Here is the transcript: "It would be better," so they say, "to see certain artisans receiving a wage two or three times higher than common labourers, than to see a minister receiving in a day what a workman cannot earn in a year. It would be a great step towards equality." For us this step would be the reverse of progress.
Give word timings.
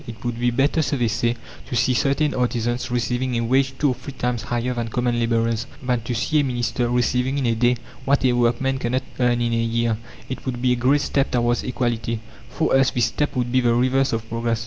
"It 0.07 0.25
would 0.25 0.39
be 0.39 0.49
better," 0.49 0.81
so 0.81 0.97
they 0.97 1.07
say, 1.07 1.35
"to 1.67 1.75
see 1.75 1.93
certain 1.93 2.33
artisans 2.33 2.89
receiving 2.89 3.35
a 3.35 3.41
wage 3.43 3.75
two 3.77 3.89
or 3.89 3.93
three 3.93 4.13
times 4.13 4.41
higher 4.41 4.73
than 4.73 4.87
common 4.87 5.19
labourers, 5.19 5.67
than 5.83 6.01
to 6.01 6.15
see 6.15 6.39
a 6.39 6.43
minister 6.43 6.89
receiving 6.89 7.37
in 7.37 7.45
a 7.45 7.53
day 7.53 7.77
what 8.03 8.25
a 8.25 8.31
workman 8.33 8.79
cannot 8.79 9.03
earn 9.19 9.39
in 9.41 9.53
a 9.53 9.57
year. 9.57 9.99
It 10.27 10.43
would 10.47 10.59
be 10.59 10.71
a 10.71 10.75
great 10.75 11.01
step 11.01 11.29
towards 11.29 11.61
equality." 11.61 12.19
For 12.49 12.75
us 12.75 12.89
this 12.89 13.05
step 13.05 13.35
would 13.35 13.51
be 13.51 13.59
the 13.61 13.75
reverse 13.75 14.11
of 14.11 14.27
progress. 14.27 14.59